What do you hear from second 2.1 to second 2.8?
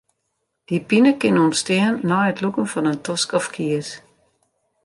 it lûken